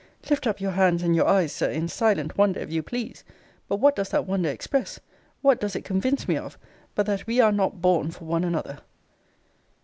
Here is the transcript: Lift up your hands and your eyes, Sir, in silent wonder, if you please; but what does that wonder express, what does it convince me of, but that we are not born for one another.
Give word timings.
Lift 0.31 0.47
up 0.47 0.59
your 0.59 0.71
hands 0.71 1.03
and 1.03 1.15
your 1.15 1.27
eyes, 1.27 1.51
Sir, 1.53 1.69
in 1.69 1.87
silent 1.87 2.35
wonder, 2.35 2.59
if 2.59 2.71
you 2.71 2.81
please; 2.81 3.23
but 3.67 3.75
what 3.75 3.95
does 3.95 4.09
that 4.09 4.25
wonder 4.25 4.49
express, 4.49 4.99
what 5.43 5.59
does 5.59 5.75
it 5.75 5.85
convince 5.85 6.27
me 6.27 6.37
of, 6.37 6.57
but 6.95 7.05
that 7.05 7.27
we 7.27 7.39
are 7.39 7.51
not 7.51 7.83
born 7.83 8.09
for 8.09 8.25
one 8.25 8.43
another. 8.43 8.79